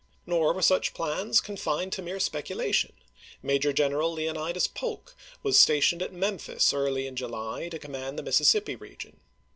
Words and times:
Nor 0.25 0.53
were 0.53 0.63
such 0.63 0.95
plans 0.95 1.39
confined 1.39 1.93
to 1.93 2.01
mere 2.01 2.19
speculation. 2.19 2.91
Major 3.43 3.71
General 3.71 4.11
Leon 4.11 4.33
idas 4.35 4.65
Polk 4.67 5.13
was 5.43 5.59
stationed 5.59 6.01
at 6.01 6.11
Memphis 6.11 6.73
early 6.73 7.05
in 7.05 7.15
July 7.15 7.69
to 7.69 7.77
command 7.77 8.17
the 8.17 8.23
Mississippi 8.23 8.75
region. 8.75 9.19